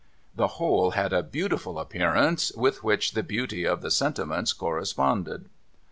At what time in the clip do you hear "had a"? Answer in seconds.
0.97-1.21